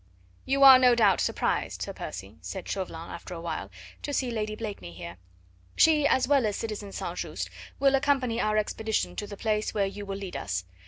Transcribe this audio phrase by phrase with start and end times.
[0.45, 3.69] "You are no doubt surprised, Sir Percy," said Chauvelin after a while,
[4.01, 5.17] "to see Lady Blakeney here.
[5.75, 7.15] She, as well as citizen St.
[7.19, 10.65] Just, will accompany our expedition to the place where you will lead us.